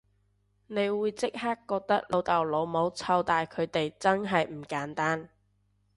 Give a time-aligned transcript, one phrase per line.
[0.65, 5.29] 你會即刻覺得老豆老母湊大佢哋真係唔簡單